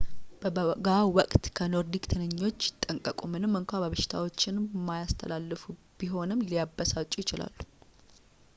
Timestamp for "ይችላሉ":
7.23-7.57